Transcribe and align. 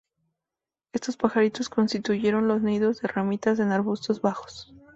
Estos 0.93 1.15
pájaros 1.15 1.69
construyen 1.69 2.47
los 2.47 2.63
nidos 2.63 3.01
de 3.01 3.07
ramitas 3.07 3.59
en 3.59 3.71
arbustos 3.71 4.19
bajos. 4.19 4.73